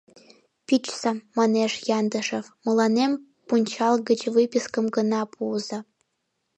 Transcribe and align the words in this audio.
—Пӱчса,— 0.67 1.11
манеш 1.37 1.73
Яндышев,— 1.97 2.45
мыланем 2.65 3.11
пунчал 3.47 3.95
гыч 4.07 4.21
выпискым 4.35 4.85
гына 4.95 5.21
пуыза. 5.33 5.79